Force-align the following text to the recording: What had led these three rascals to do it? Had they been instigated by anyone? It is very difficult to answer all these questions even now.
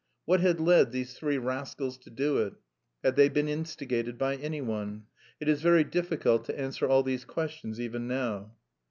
What 0.25 0.39
had 0.39 0.59
led 0.59 0.91
these 0.91 1.13
three 1.13 1.37
rascals 1.37 1.95
to 1.99 2.09
do 2.09 2.39
it? 2.39 2.53
Had 3.03 3.15
they 3.15 3.29
been 3.29 3.47
instigated 3.47 4.17
by 4.17 4.35
anyone? 4.35 5.03
It 5.39 5.47
is 5.47 5.61
very 5.61 5.83
difficult 5.83 6.43
to 6.45 6.59
answer 6.59 6.87
all 6.87 7.03
these 7.03 7.23
questions 7.23 7.79
even 7.79 8.07
now. 8.07 8.55